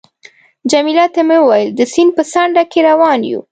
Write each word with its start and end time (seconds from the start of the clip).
جميله 0.71 1.05
ته 1.13 1.21
مې 1.27 1.37
وویل: 1.41 1.69
د 1.73 1.81
سیند 1.93 2.11
په 2.17 2.23
څنډه 2.31 2.63
کې 2.71 2.79
روان 2.89 3.19
یو. 3.31 3.41